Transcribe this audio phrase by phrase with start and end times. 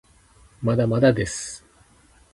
[0.63, 1.63] まだまだです